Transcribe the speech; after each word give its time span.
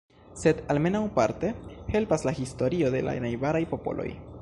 Sed, 0.43 0.61
almenaŭ 0.73 1.01
parte, 1.19 1.51
helpas 1.97 2.27
la 2.31 2.35
historio 2.43 2.93
de 2.97 3.07
la 3.11 3.17
najbaraj 3.27 3.67
popoloj. 3.77 4.13